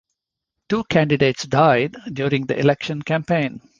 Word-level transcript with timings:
Two 0.67 0.83
candidates 0.85 1.43
died 1.43 1.95
during 2.11 2.47
the 2.47 2.57
election 2.57 3.03
campaign. 3.03 3.61